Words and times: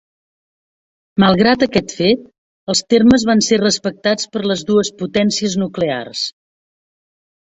Malgrat 1.23 1.65
aquest 1.65 1.91
fet, 1.97 2.23
els 2.73 2.81
termes 2.95 3.25
van 3.31 3.43
ser 3.49 3.61
respectats 3.63 4.31
per 4.37 4.43
les 4.53 4.65
dues 4.71 4.91
potències 5.03 5.59
nuclears. 5.65 6.27